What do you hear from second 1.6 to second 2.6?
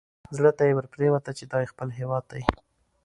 یې خپل هیواد دی.